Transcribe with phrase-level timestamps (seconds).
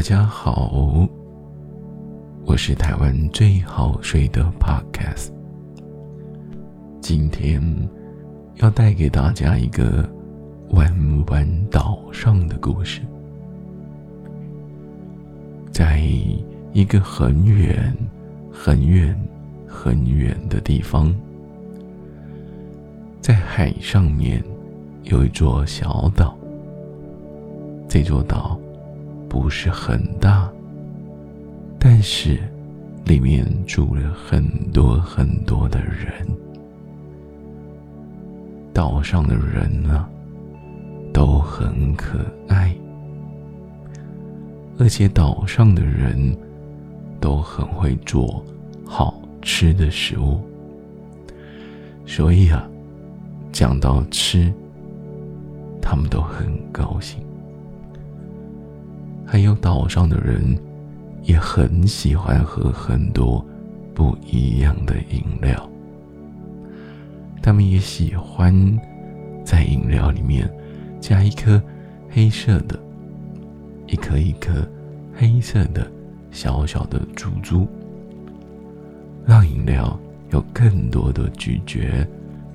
[0.00, 1.06] 大家好，
[2.46, 5.28] 我是台湾最好睡的 Podcast。
[7.02, 7.62] 今天
[8.54, 10.08] 要带给大家一个
[10.70, 10.90] 弯
[11.26, 13.02] 弯岛上的故事，
[15.70, 16.00] 在
[16.72, 17.94] 一个很远、
[18.50, 19.14] 很远、
[19.68, 21.14] 很远的地方，
[23.20, 24.42] 在海上面
[25.02, 26.34] 有一座小岛，
[27.86, 28.58] 这座岛。
[29.30, 30.50] 不是很大，
[31.78, 32.36] 但是
[33.04, 36.26] 里面住了很多很多的人。
[38.74, 40.04] 岛上的人呢，
[41.12, 42.74] 都很可爱，
[44.78, 46.36] 而且岛上的人
[47.20, 48.44] 都很会做
[48.84, 50.40] 好吃的食物。
[52.04, 52.68] 所以啊，
[53.52, 54.52] 讲到吃，
[55.80, 57.20] 他们都很高兴。
[59.32, 60.58] 还有岛上的人
[61.22, 63.46] 也很喜欢喝很多
[63.94, 65.70] 不一样的饮料，
[67.40, 68.52] 他们也喜欢
[69.44, 70.50] 在饮料里面
[71.00, 71.62] 加一颗
[72.08, 72.76] 黑色的、
[73.86, 74.68] 一颗一颗
[75.14, 75.88] 黑色的
[76.32, 77.68] 小小的珠珠，
[79.24, 79.96] 让饮料
[80.32, 82.04] 有更多的咀嚼，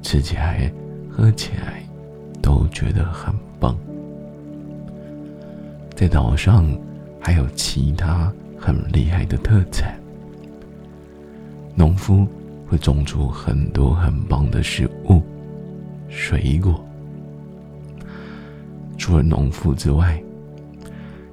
[0.02, 0.69] 吃起来、
[1.09, 1.81] 喝起来
[2.42, 3.77] 都觉得很棒。
[5.95, 6.67] 在岛上
[7.21, 9.97] 还有其他很厉害的特产。
[11.73, 12.27] 农夫
[12.67, 15.21] 会种出很多很棒的食物、
[16.09, 16.83] 水果。
[18.97, 20.21] 除了农夫之外，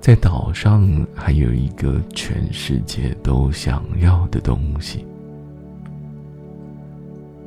[0.00, 5.04] 在岛上还有一个全世界都想要的东西。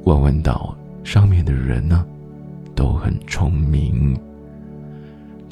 [0.04, 2.06] 弯弯岛上面的人呢，
[2.76, 4.18] 都很聪明。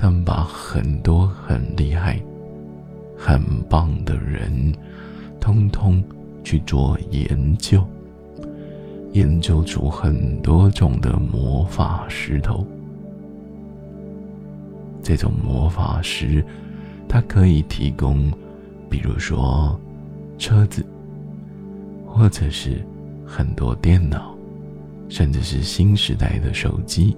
[0.04, 2.22] 他们把很多很厉害、
[3.18, 4.74] 很棒的人，
[5.40, 6.04] 通通
[6.44, 7.82] 去做研究，
[9.14, 12.68] 研究出很多种的魔法石头。
[15.02, 16.44] 这种魔法石，
[17.08, 18.30] 它可以提供，
[18.90, 19.80] 比如说
[20.38, 20.86] 车子，
[22.06, 22.86] 或者是
[23.26, 24.36] 很多电脑，
[25.08, 27.16] 甚至是新时代的手机。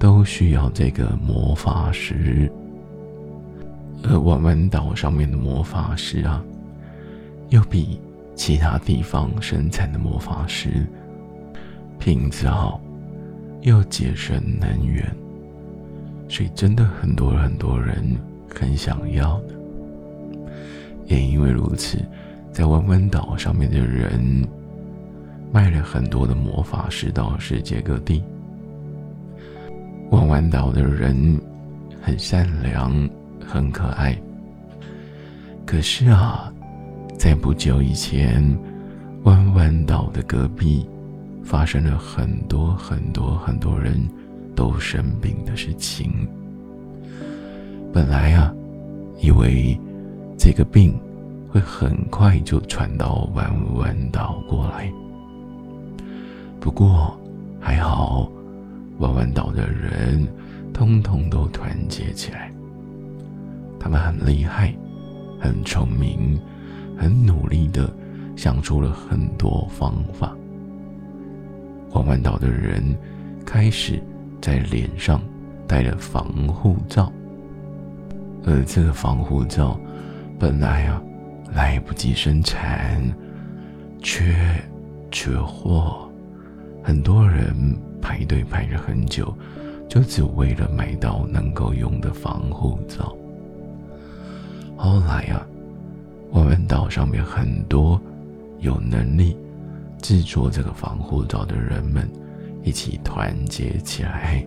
[0.00, 2.50] 都需要这个魔法石，
[4.02, 6.42] 而弯弯岛上面的魔法石啊，
[7.50, 8.00] 又比
[8.34, 10.86] 其他地方生产的魔法石
[11.98, 12.80] 品质好，
[13.60, 15.04] 又节省能源，
[16.30, 18.02] 所以真的很多很多人
[18.48, 19.48] 很想要的。
[21.04, 21.98] 也因为如此，
[22.50, 24.18] 在弯弯岛上面的人
[25.52, 28.24] 卖了很多的魔法石到世界各地。
[30.10, 31.40] 弯弯岛的人
[32.02, 33.08] 很善良，
[33.46, 34.16] 很可爱。
[35.64, 36.52] 可是啊，
[37.16, 38.42] 在不久以前，
[39.22, 40.84] 弯弯岛的隔壁
[41.44, 43.96] 发生了很多很多很多人
[44.56, 46.10] 都生病的事情。
[47.92, 48.52] 本来啊，
[49.20, 49.78] 以为
[50.36, 50.98] 这个病
[51.48, 54.92] 会很快就传到弯弯岛过来，
[56.58, 57.16] 不过
[57.60, 58.28] 还好。
[59.00, 60.26] 弯弯岛的人，
[60.72, 62.52] 通通都团结起来。
[63.78, 64.74] 他们很厉害，
[65.40, 66.38] 很聪明，
[66.96, 67.90] 很努力的
[68.36, 70.36] 想出了很多方法。
[71.92, 72.82] 弯弯岛的人
[73.44, 74.00] 开始
[74.40, 75.20] 在脸上
[75.66, 77.10] 戴了防护罩，
[78.44, 79.80] 而这个防护罩
[80.38, 81.02] 本来啊
[81.54, 83.02] 来不及生产，
[84.02, 84.36] 缺
[85.10, 86.06] 缺货，
[86.82, 87.89] 很多人。
[88.30, 89.36] 排队排了很久，
[89.88, 93.12] 就只为了买到能够用的防护罩。
[94.76, 95.44] 后来啊，
[96.30, 98.00] 我们岛上面很多
[98.60, 99.36] 有能力
[100.00, 102.08] 制作这个防护罩的人们
[102.62, 104.46] 一起团结起来，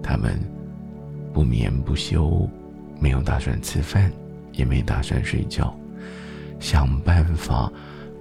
[0.00, 0.38] 他们
[1.32, 2.48] 不眠不休，
[3.00, 4.08] 没有打算吃饭，
[4.52, 5.76] 也没打算睡觉，
[6.60, 7.68] 想办法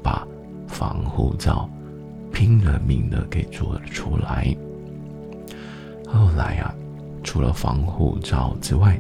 [0.02, 0.28] 把
[0.66, 1.70] 防护罩。
[2.32, 4.58] 拼了命的给做了出来。
[6.14, 6.72] 后来啊，
[7.24, 9.00] 除了防护罩之外，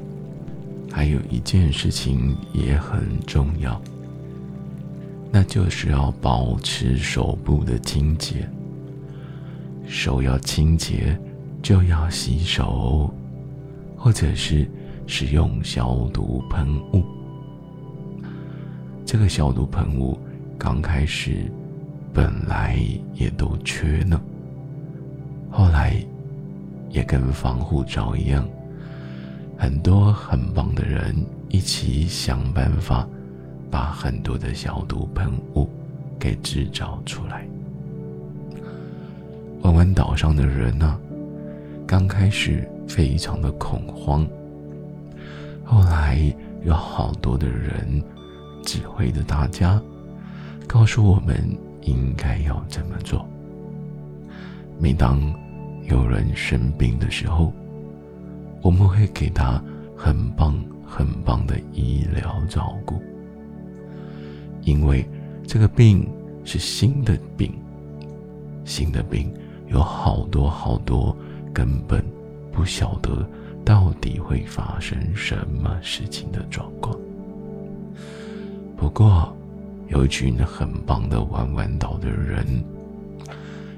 [0.91, 3.79] 还有一件事情也很重要，
[5.31, 8.49] 那就是要保持手部的清洁。
[9.85, 11.15] 手要清洁，
[11.61, 13.13] 就要洗手，
[13.95, 14.67] 或者是
[15.05, 17.03] 使用消毒喷雾。
[19.05, 20.17] 这个消毒喷雾
[20.57, 21.51] 刚开始。
[22.15, 22.77] 本来
[23.15, 24.21] 也都缺呢，
[25.49, 25.95] 后来
[26.93, 28.47] 也跟防护罩一样，
[29.57, 31.13] 很多很棒的人
[31.49, 33.05] 一起想办法，
[33.69, 35.67] 把很多的消毒喷雾
[36.19, 37.45] 给制造出来。
[39.63, 40.99] 弯弯岛上的人呢，
[41.87, 44.27] 刚开始非常的恐慌，
[45.63, 48.03] 后来有好多的人
[48.63, 49.81] 指挥着大家，
[50.67, 51.35] 告诉我们
[51.81, 53.25] 应该要怎么做。
[54.77, 55.19] 每当
[55.89, 57.51] 有人生病的时候，
[58.61, 59.61] 我们会给他
[59.97, 63.01] 很棒、很棒的医疗照顾，
[64.63, 65.07] 因为
[65.45, 66.07] 这个病
[66.45, 67.53] 是新的病，
[68.65, 69.31] 新的病
[69.67, 71.15] 有好多好多，
[71.53, 72.03] 根本
[72.51, 73.27] 不晓得
[73.65, 76.97] 到底会发生什么事情的状况。
[78.77, 79.35] 不过，
[79.89, 82.45] 有一群很棒的弯弯岛的人，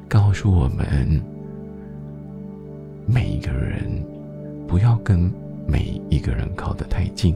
[0.08, 1.22] 告诉我们，
[3.08, 4.04] 每一个人。
[4.68, 5.32] 不要跟
[5.68, 7.36] 每一个人靠得太近，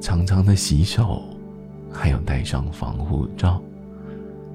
[0.00, 1.22] 常常的洗手，
[1.90, 3.62] 还有戴上防护罩，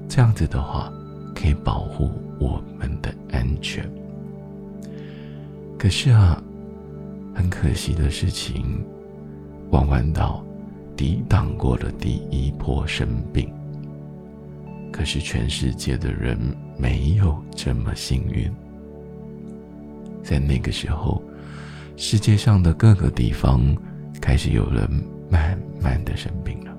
[0.06, 0.92] 这样子的话
[1.34, 3.90] 可以保护我们的安全。
[5.78, 6.40] 可是啊，
[7.34, 8.84] 很可惜的事情，
[9.70, 10.44] 弯弯道
[10.94, 13.50] 抵挡过了第一波生病，
[14.92, 16.38] 可是全世界的人
[16.76, 18.52] 没有这么幸运，
[20.30, 21.20] 在那个时候。
[21.96, 23.60] 世界上的各个地方
[24.22, 24.88] 开始有人
[25.28, 26.74] 慢慢的生病了。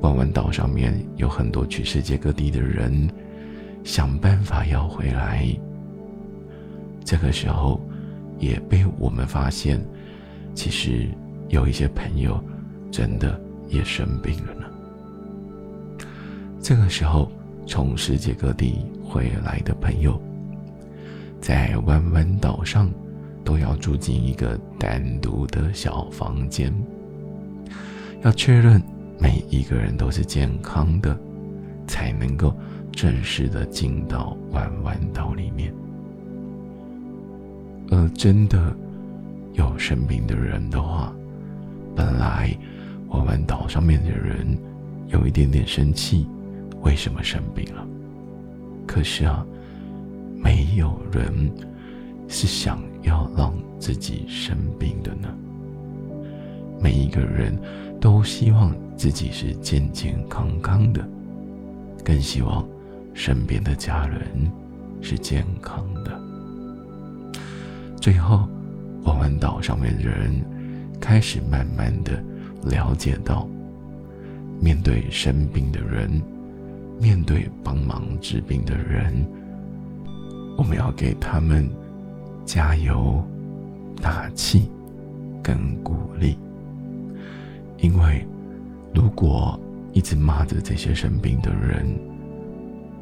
[0.00, 3.08] 弯弯岛上面有很多去世界各地的人，
[3.84, 5.48] 想办法要回来。
[7.04, 7.80] 这个时候，
[8.38, 9.80] 也被我们发现，
[10.52, 11.08] 其实
[11.48, 12.42] 有一些朋友
[12.90, 14.66] 真的也生病了呢。
[16.60, 17.32] 这个时候，
[17.66, 20.20] 从世界各地回来的朋友。
[21.44, 22.90] 在弯弯岛上，
[23.44, 26.72] 都要住进一个单独的小房间，
[28.22, 28.82] 要确认
[29.18, 31.14] 每一个人都是健康的，
[31.86, 32.56] 才能够
[32.92, 35.70] 正式的进到弯弯岛里面。
[37.90, 38.74] 而真的
[39.52, 41.14] 有生病的人的话，
[41.94, 42.56] 本来
[43.08, 44.58] 弯弯岛上面的人
[45.08, 46.26] 有一点点生气，
[46.80, 47.86] 为什么生病了？
[48.86, 49.44] 可是啊。
[50.44, 51.50] 没有人
[52.28, 53.50] 是想要让
[53.80, 55.34] 自己生病的呢。
[56.78, 57.58] 每一个人
[57.98, 61.02] 都希望自己是健健康康的，
[62.04, 62.62] 更希望
[63.14, 64.20] 身边的家人
[65.00, 66.20] 是健康的。
[67.98, 68.46] 最后，
[69.02, 70.38] 我们岛上面的人
[71.00, 72.22] 开始慢慢的
[72.64, 73.48] 了解到，
[74.60, 76.20] 面对生病的人，
[77.00, 79.26] 面对帮忙治病的人。
[80.56, 81.68] 我们要给他们
[82.44, 83.22] 加油、
[84.00, 84.70] 打气
[85.42, 86.38] 跟鼓励，
[87.78, 88.26] 因为
[88.94, 89.58] 如果
[89.92, 91.86] 一直骂着这些生病的人，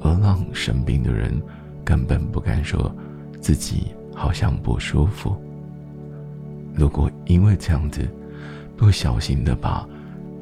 [0.01, 1.41] 而让生病的人
[1.85, 2.95] 根本不敢说
[3.41, 5.37] 自己好像不舒服，
[6.75, 8.09] 如果因为这样子
[8.77, 9.87] 不小心的把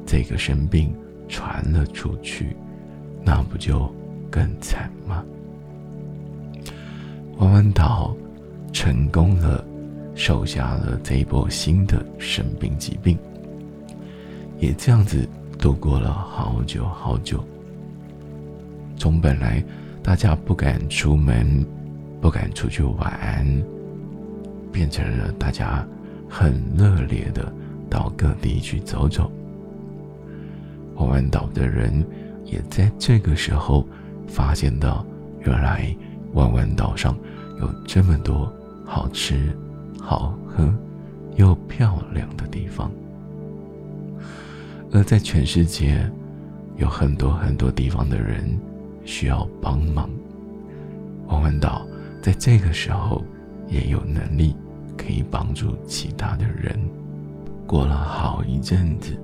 [0.05, 0.93] 这个生病
[1.27, 2.55] 传了出去，
[3.23, 3.93] 那不就
[4.29, 5.23] 更惨吗？
[7.41, 8.15] 弯弯岛
[8.71, 9.65] 成功了，
[10.13, 13.17] 收下了这一波新的生病疾病，
[14.59, 17.43] 也这样子度过了好久好久。
[18.95, 19.63] 从本来
[20.03, 21.65] 大家不敢出门、
[22.21, 23.63] 不敢出去玩，
[24.71, 25.83] 变成了大家
[26.29, 27.51] 很热烈的
[27.89, 29.31] 到各地去走走。
[30.97, 32.05] 弯弯岛的人
[32.45, 33.83] 也在这个时候
[34.27, 35.03] 发现到，
[35.39, 35.91] 原来
[36.33, 37.17] 弯弯岛上。
[37.61, 38.51] 有这么多
[38.83, 39.55] 好吃、
[39.99, 40.67] 好喝
[41.35, 42.91] 又漂亮的地方，
[44.91, 46.11] 而在全世界
[46.75, 48.59] 有很多很多地方的人
[49.05, 50.09] 需要帮忙。
[51.27, 51.85] 弯弯岛
[52.19, 53.23] 在这个时候
[53.67, 54.55] 也有能力
[54.97, 56.77] 可以帮助其他的人。
[57.67, 59.15] 过了好一阵子，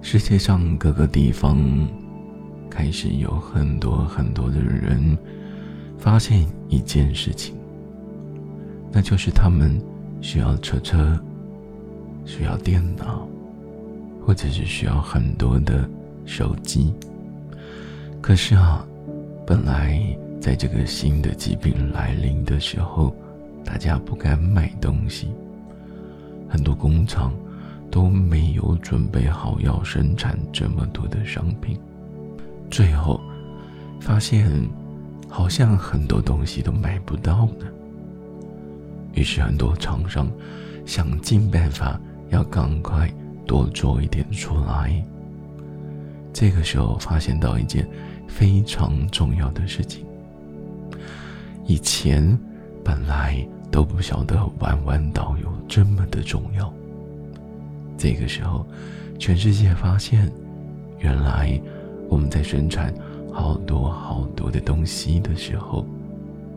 [0.00, 1.58] 世界上各个地方
[2.70, 5.16] 开始有很多很多的人。
[5.98, 7.54] 发现一件事情，
[8.92, 9.80] 那就是他们
[10.20, 11.18] 需要车车，
[12.24, 13.26] 需要电脑，
[14.24, 15.88] 或者是需要很多的
[16.24, 16.92] 手机。
[18.20, 18.86] 可是啊，
[19.46, 20.00] 本来
[20.40, 23.14] 在这个新的疾病来临的时候，
[23.64, 25.28] 大家不敢买东西，
[26.48, 27.32] 很多工厂
[27.90, 31.76] 都没有准备好要生产这么多的商品，
[32.70, 33.20] 最后
[34.00, 34.46] 发现。
[35.28, 37.66] 好像很多东西都买不到呢。
[39.14, 40.30] 于是很多厂商
[40.84, 43.10] 想尽办法要赶快
[43.46, 45.02] 多做一点出来。
[46.32, 47.88] 这个时候发现到一件
[48.28, 50.04] 非常重要的事情：
[51.64, 52.38] 以前
[52.84, 53.36] 本来
[53.70, 56.72] 都不晓得弯弯岛有这么的重要。
[57.96, 58.66] 这个时候，
[59.18, 60.30] 全世界发现，
[60.98, 61.58] 原来
[62.10, 62.92] 我们在生产
[63.36, 65.86] 好多好多的东西的时候，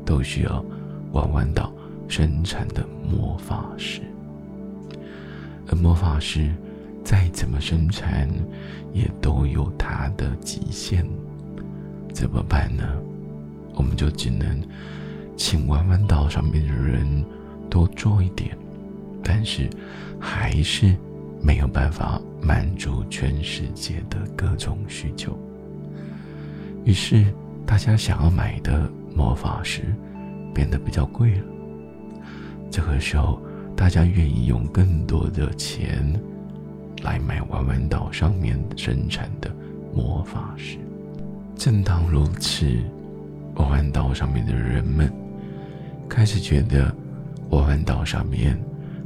[0.05, 0.63] 都需要
[1.11, 1.73] 弯弯岛
[2.07, 3.99] 生产的魔法师，
[5.67, 6.49] 而魔法师。
[7.01, 8.29] 再怎么生产，
[8.93, 11.03] 也都有它的极限，
[12.13, 12.83] 怎么办呢？
[13.73, 14.61] 我们就只能
[15.35, 17.25] 请弯弯岛上面的人
[17.67, 18.55] 多做一点，
[19.23, 19.67] 但是
[20.19, 20.95] 还是
[21.41, 25.35] 没有办法满足全世界的各种需求。
[26.89, 27.23] 于是，
[27.67, 29.83] 大家想要买的魔法石
[30.55, 31.43] 变得比较贵了。
[32.71, 33.39] 这个时候，
[33.75, 36.19] 大家愿意用更多的钱。
[37.03, 39.49] 来买弯弯岛上面生产的
[39.93, 40.77] 魔法石。
[41.55, 42.65] 正当如此，
[43.55, 45.09] 弯弯岛上面的人们
[46.09, 46.93] 开始觉得，
[47.51, 48.59] 弯弯岛上面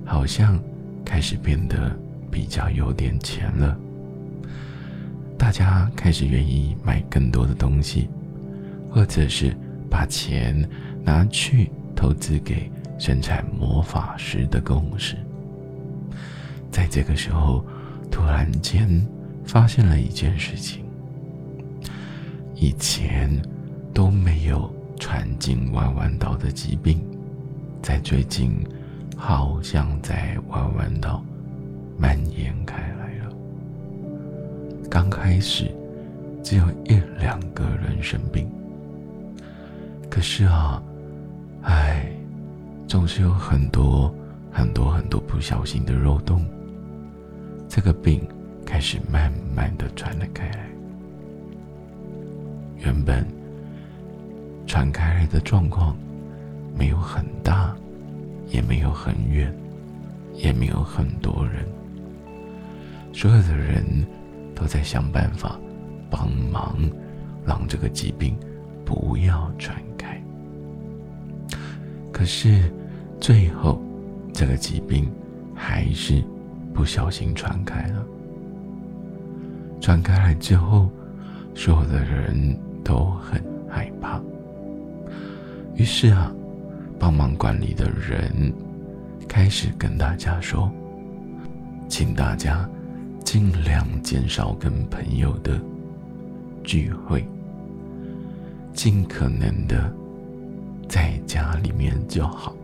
[0.05, 0.57] 好像
[1.05, 1.95] 开始变得
[2.31, 3.77] 比较有点钱了。
[5.53, 8.09] 家开始愿意买更多的东西，
[8.89, 9.55] 或者是
[9.89, 10.67] 把钱
[11.03, 12.69] 拿去投资给
[12.99, 15.15] 生产魔法石的公司。
[16.71, 17.63] 在这个时候。
[18.11, 18.87] 突然间，
[19.43, 20.83] 发现了一件事情：
[22.53, 23.27] 以前
[23.91, 27.03] 都没有传进弯弯岛的疾病，
[27.81, 28.55] 在最近
[29.17, 31.25] 好像在弯弯岛
[31.97, 33.02] 蔓延开来。
[34.93, 35.71] 刚开始
[36.43, 38.47] 只有一两个人生病，
[40.07, 40.79] 可是啊，
[41.63, 42.05] 唉，
[42.87, 44.13] 总是有很多
[44.51, 46.45] 很多很多不小心的漏洞。
[47.67, 48.21] 这个病
[48.67, 50.69] 开始慢慢的传了开来。
[52.77, 53.25] 原本
[54.67, 55.97] 传开来的状况
[56.77, 57.75] 没有很大，
[58.47, 59.51] 也没有很远，
[60.35, 61.65] 也没有很多人。
[63.11, 63.83] 所有的人
[64.55, 65.59] 都在想办法
[66.09, 66.77] 帮忙，
[67.45, 68.37] 让这个疾病
[68.85, 70.21] 不要传开。
[72.11, 72.71] 可是
[73.19, 73.81] 最后，
[74.33, 75.11] 这个疾病
[75.55, 76.23] 还是。
[76.75, 78.03] 不小心传开了，
[79.79, 80.89] 传开来之后，
[81.53, 84.19] 所有的人都很害怕。
[85.75, 86.33] 于是啊，
[86.97, 88.51] 帮忙管理的人
[89.27, 90.71] 开始跟大家说
[91.87, 92.67] ：“请大家
[93.33, 95.59] 尽量减少跟朋友的
[96.63, 97.27] 聚会，
[98.73, 99.91] 尽可能的
[100.87, 102.55] 在家里面就好。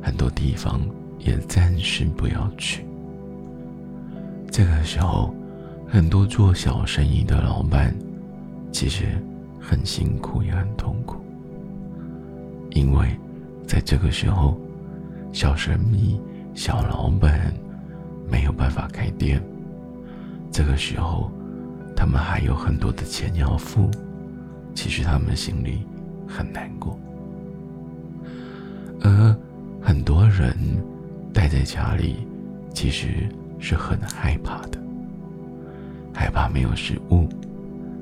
[0.00, 0.80] 很多地方。”
[1.18, 2.84] 也暂时不要去。
[4.52, 5.34] 这个时候，
[5.88, 7.96] 很多做小生意的老板
[8.70, 9.06] 其实
[9.58, 11.16] 很辛苦也很痛苦，
[12.72, 13.08] 因为
[13.66, 14.60] 在这个时候，
[15.32, 16.20] 小生意、
[16.54, 17.50] 小老板
[18.30, 19.42] 没有办法开店。
[20.50, 21.30] 这个时候，
[21.96, 23.90] 他们还有很多的钱要付，
[24.74, 25.86] 其实他们心里
[26.26, 26.98] 很难过，
[29.02, 29.36] 而
[29.80, 30.56] 很多人。
[31.34, 32.28] 待在家里，
[32.72, 33.28] 其实
[33.58, 34.78] 是很害怕的。
[36.14, 37.28] 害怕没有食物，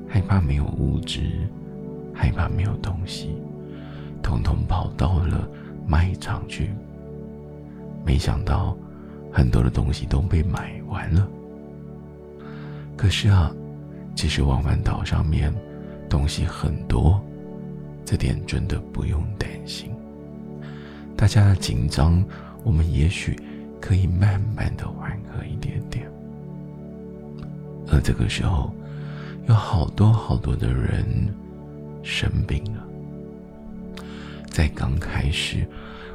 [0.07, 1.31] 害怕没有物质，
[2.13, 3.35] 害怕没有东西，
[4.21, 5.49] 统统跑到了
[5.87, 6.69] 卖场去。
[8.05, 8.77] 没想到，
[9.33, 11.27] 很多的东西都被买完了。
[12.95, 13.51] 可是啊，
[14.15, 15.53] 其实弯弯岛上面
[16.07, 17.19] 东西很多，
[18.05, 19.91] 这点真的不用担心。
[21.17, 22.23] 大家的紧张。
[22.65, 23.37] 我们也许
[23.81, 26.09] 可以慢慢的缓和一点点，
[27.91, 28.73] 而这个时候，
[29.49, 31.05] 有好多好多的人
[32.03, 32.81] 生病了。
[34.49, 35.67] 在刚开始，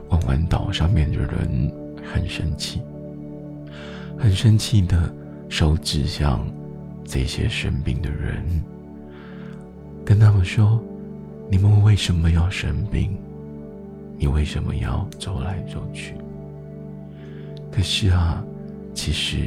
[0.08, 1.70] 弯弯岛上面的人
[2.02, 2.80] 很生气，
[4.18, 5.14] 很生气的
[5.48, 6.44] 手指向
[7.04, 8.44] 这些生病的人，
[10.04, 10.82] 跟他们说
[11.48, 13.16] ：“你们为什么要生病？
[14.18, 16.14] 你为什么要走来走去？”
[17.70, 18.44] 可是啊，
[18.92, 19.38] 其实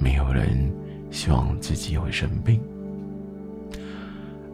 [0.00, 0.70] 没有人
[1.10, 2.60] 希望自己会生病，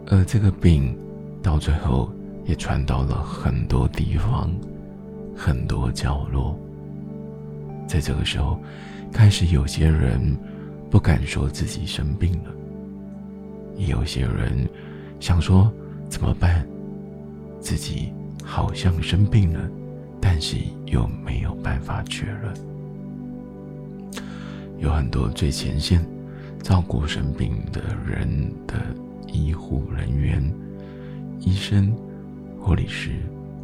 [0.07, 0.97] 而这个病
[1.43, 2.11] 到最后
[2.47, 4.51] 也传到了很多地方、
[5.37, 6.59] 很多角落。
[7.87, 8.59] 在这个时候，
[9.13, 10.37] 开始有些人
[10.91, 12.51] 不敢说自己生病了，
[13.77, 14.69] 也有些人
[15.21, 15.71] 想说
[16.09, 16.67] 怎么办？
[17.61, 19.71] 自己好像生病了，
[20.21, 22.53] 但是又没有办法确认。
[24.79, 26.05] 有很多最前线
[26.61, 28.29] 照顾生病的人
[28.67, 28.75] 的
[29.29, 30.43] 医护人员、
[31.39, 31.95] 医生、
[32.59, 33.13] 护理师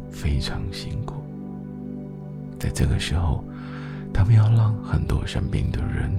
[0.09, 1.15] 非常辛苦，
[2.57, 3.43] 在这个时候，
[4.13, 6.11] 他们要让很多生病的人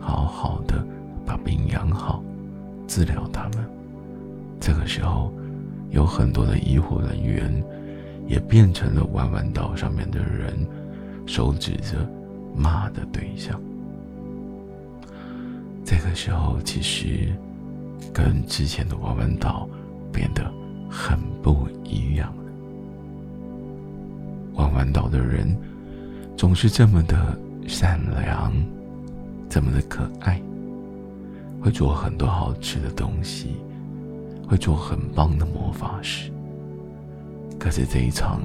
[0.00, 0.84] 好好的
[1.26, 2.22] 把病养好，
[2.86, 3.64] 治疗他们。
[4.60, 5.32] 这个时候，
[5.90, 7.64] 有很多的医护人员
[8.26, 10.66] 也变成了弯弯岛上面的人
[11.26, 12.08] 手指着
[12.54, 13.60] 骂的对象。
[15.84, 17.32] 这个时候，其实
[18.12, 19.68] 跟之前的弯弯岛
[20.12, 20.48] 变得
[20.88, 22.42] 很不一样了。
[24.54, 25.56] 弯弯岛的人
[26.42, 28.52] 总是这么的善良，
[29.48, 30.42] 这么的可爱，
[31.60, 33.54] 会做很多好吃的东西，
[34.48, 36.32] 会做很棒的魔法师。
[37.60, 38.42] 可是这一场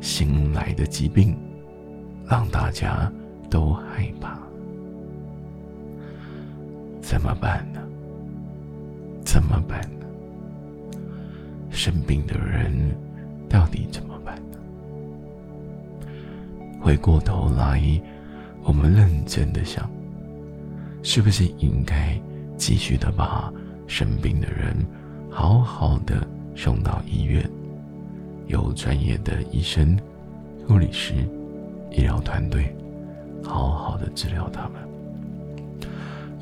[0.00, 1.36] 新来的疾病，
[2.24, 3.10] 让大家
[3.50, 4.38] 都害怕。
[7.02, 7.80] 怎么办呢？
[9.24, 10.06] 怎么办呢？
[11.68, 12.72] 生病的人
[13.48, 14.09] 到底怎么？
[16.80, 17.82] 回过头来，
[18.62, 19.88] 我们认真的想，
[21.02, 22.18] 是不是应该
[22.56, 23.52] 继续的把
[23.86, 24.74] 生病的人
[25.30, 27.48] 好好的送到医院，
[28.46, 29.98] 有专业的医生、
[30.66, 31.12] 护理师、
[31.90, 32.74] 医疗团队，
[33.44, 34.80] 好好的治疗他们？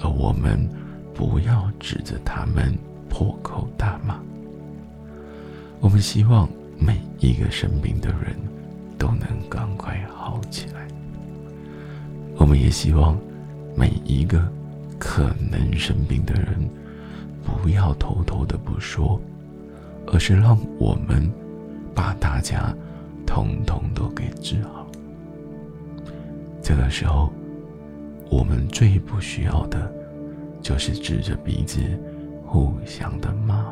[0.00, 0.68] 而我们
[1.12, 2.72] 不要指着他们
[3.08, 4.20] 破口大骂。
[5.80, 8.36] 我们希望每一个生病的人
[8.98, 10.86] 都能赶快好起来。
[12.36, 13.18] 我们也希望
[13.74, 14.46] 每一个
[14.98, 16.68] 可能生病的人
[17.42, 19.20] 不要偷偷的不说，
[20.08, 21.30] 而是让我们
[21.94, 22.74] 把大家
[23.24, 24.86] 统统都给治好。
[26.62, 27.32] 这个时候。
[28.30, 29.90] 我们最不需要的，
[30.60, 31.80] 就是指着鼻子
[32.44, 33.64] 互相的骂。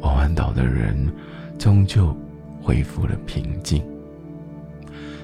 [0.00, 1.12] 玩完岛的人
[1.58, 2.16] 终究
[2.64, 3.84] 恢复了平静，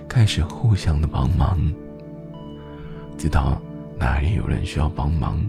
[0.06, 1.58] 开始互相的帮忙。
[3.16, 3.60] 知道
[3.98, 5.40] 哪里有人需要帮忙，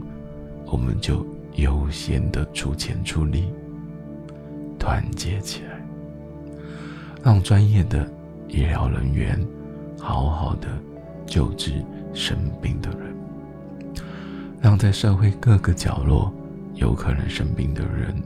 [0.66, 1.26] 我们就
[1.56, 3.52] 优先的出钱出力，
[4.80, 5.86] 团结起来，
[7.22, 8.10] 让专业的
[8.48, 9.40] 医疗人员
[10.00, 10.68] 好好的。
[11.28, 11.72] 救治
[12.14, 13.16] 生病的人，
[14.60, 16.30] 让在社会各个角落
[16.74, 18.22] 有可能生病的人，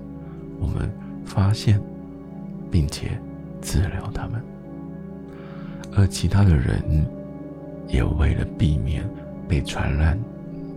[0.60, 0.92] 我们
[1.24, 1.80] 发现，
[2.72, 3.12] 并且
[3.66, 4.42] 治疗他们。
[5.98, 7.06] 而其他的人，
[7.88, 9.04] 也为了避免
[9.48, 10.18] 被传染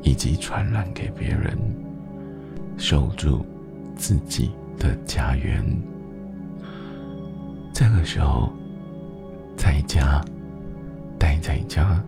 [0.02, 1.56] 以及传染给别人，
[2.76, 3.44] 守住
[3.94, 5.64] 自己的家园。
[7.74, 8.50] 这个时候，
[9.56, 10.24] 在家，
[11.18, 12.02] 待在家。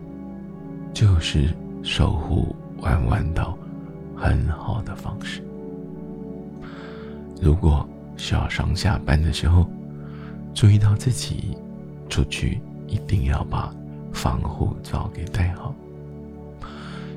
[0.93, 1.47] 就是
[1.81, 3.57] 守护弯弯岛
[4.13, 5.41] 很好的方式。
[7.41, 9.65] 如果需要上下班的时候，
[10.53, 11.57] 注意到自己
[12.09, 13.73] 出去一定要把
[14.13, 15.73] 防护罩给戴好，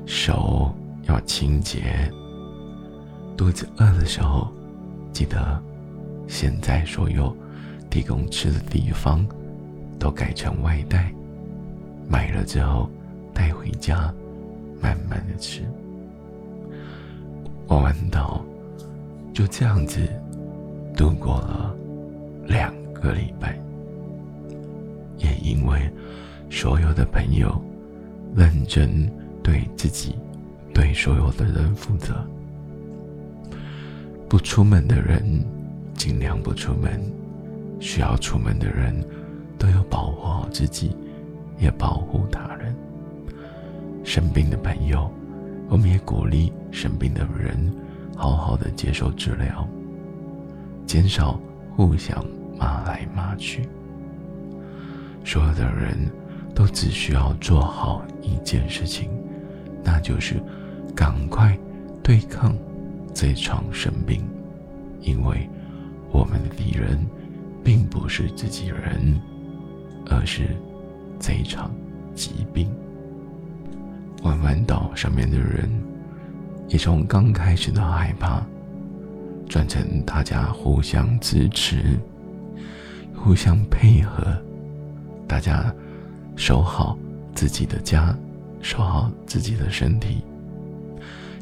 [0.05, 2.11] 手要清洁。
[3.37, 4.51] 肚子饿的时候，
[5.11, 5.61] 记得
[6.27, 7.35] 现在所有
[7.89, 9.25] 提供吃的地方
[9.99, 11.13] 都改成外带，
[12.07, 12.89] 买了之后。
[13.37, 14.13] 带回家，
[14.81, 15.61] 慢慢的吃。
[17.67, 18.41] 玩完岛，
[19.33, 20.07] 就这样子
[20.95, 21.75] 度过了
[22.47, 23.57] 两个礼拜。
[25.17, 25.89] 也因为
[26.49, 27.61] 所有的朋友
[28.35, 29.09] 认真
[29.41, 30.15] 对自己、
[30.73, 32.13] 对所有的人负责，
[34.27, 35.23] 不出门的人
[35.93, 37.01] 尽量不出门，
[37.79, 38.93] 需要出门的人
[39.57, 40.95] 都要保护好自己，
[41.59, 42.75] 也保护他人。
[44.03, 45.09] 生病的朋友，
[45.69, 47.73] 我们也鼓励生病的人
[48.15, 49.67] 好好的接受治疗，
[50.85, 51.39] 减少
[51.75, 52.23] 互相
[52.57, 53.67] 骂来骂去。
[55.23, 55.97] 所有的人
[56.53, 59.09] 都只需要做好一件事情，
[59.83, 60.35] 那就是
[60.95, 61.57] 赶快
[62.03, 62.55] 对抗
[63.13, 64.23] 这场生病，
[65.01, 65.49] 因为
[66.11, 67.03] 我们的敌人
[67.63, 69.19] 并不是自己人，
[70.07, 70.55] 而是
[71.19, 71.71] 这一场
[72.13, 72.71] 疾病。
[74.21, 75.69] 弯弯岛上面的人，
[76.67, 78.41] 也从刚开始的害怕，
[79.47, 81.99] 转成大家互相支持、
[83.25, 84.23] 互相配合，
[85.27, 85.73] 大家
[86.35, 86.95] 守好
[87.33, 88.15] 自己的家，
[88.61, 90.23] 守好自己的身体，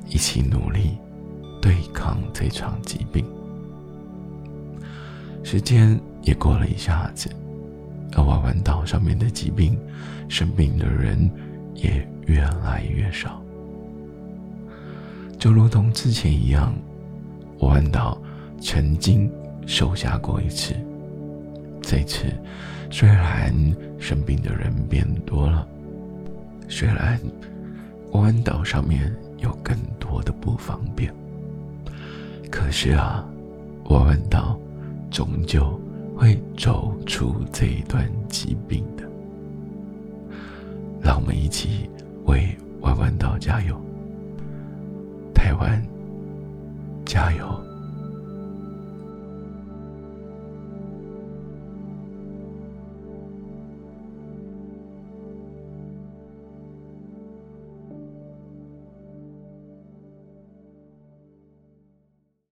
[0.08, 0.98] 一起努力
[1.62, 3.26] 对抗这场疾病。
[5.44, 7.30] 时间也过了一下子，
[8.14, 9.78] 而瓦湾岛上面的疾病，
[10.30, 11.30] 生病的人
[11.76, 13.44] 也越来越少。
[15.38, 16.74] 就如同之前一样，
[17.60, 18.18] 瓦湾岛
[18.62, 19.30] 曾经
[19.68, 20.74] 收下过一次。
[21.84, 22.26] 这次
[22.90, 23.54] 虽然
[24.00, 25.68] 生病的人变多了，
[26.68, 27.20] 虽然
[28.14, 31.14] 瓦湾岛上面有更多的不方便，
[32.50, 33.24] 可是啊，
[33.90, 34.60] 瓦湾岛
[35.12, 35.80] 终究。
[36.16, 39.04] 会走出这一段疾病的，
[41.02, 41.90] 让我们一起
[42.26, 43.76] 为弯弯岛加油，
[45.34, 45.84] 台湾
[47.04, 47.73] 加油！